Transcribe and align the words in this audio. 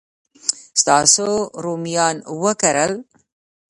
تاسو 0.85 1.27
رومیان 1.63 2.15
وکرل؟ 2.41 2.91